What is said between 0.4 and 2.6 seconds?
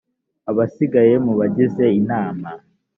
abasigaye mu bagize inama